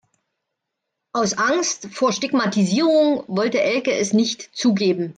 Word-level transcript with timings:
Aus 1.13 1.37
Angst 1.37 1.85
vor 1.93 2.11
Stigmatisierung 2.11 3.23
wollte 3.27 3.61
Elke 3.61 3.91
es 3.93 4.13
nicht 4.13 4.49
zugeben. 4.55 5.09